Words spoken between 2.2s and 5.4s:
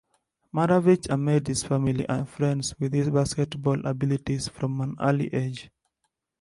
friends with his basketball abilities from an early